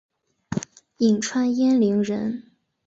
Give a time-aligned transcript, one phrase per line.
[0.97, 2.41] 颍川鄢陵人。